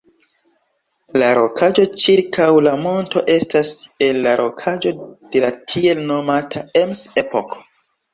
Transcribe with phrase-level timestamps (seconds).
[1.21, 3.73] La rokaĵo ĉirkaŭ la monto estas
[4.05, 4.95] el la rokaĵo
[5.35, 7.61] de la tiel nomata "Ems-epoko".